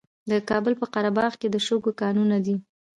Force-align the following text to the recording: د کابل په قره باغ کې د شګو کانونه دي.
د 0.31 0.33
کابل 0.49 0.73
په 0.81 0.85
قره 0.93 1.11
باغ 1.17 1.31
کې 1.41 1.47
د 1.51 1.57
شګو 1.65 1.91
کانونه 2.01 2.37
دي. 2.45 2.55